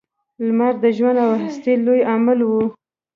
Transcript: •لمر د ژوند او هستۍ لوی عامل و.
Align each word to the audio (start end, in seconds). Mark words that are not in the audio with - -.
•لمر 0.45 0.73
د 0.83 0.85
ژوند 0.97 1.17
او 1.25 1.31
هستۍ 1.41 1.75
لوی 1.85 2.01
عامل 2.09 2.39
و. 2.43 2.51